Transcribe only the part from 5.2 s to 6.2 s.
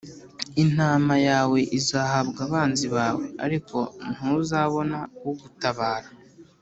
ugutabara